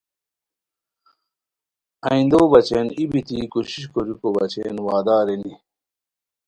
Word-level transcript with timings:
آئیندوبچین 2.07 2.87
ای 2.97 3.03
بیتی 3.11 3.37
کوشش 3.53 3.83
کوریکو 3.91 4.27
بچین 4.35 4.75
وعدہ 4.85 5.15
ارینی 5.21 5.53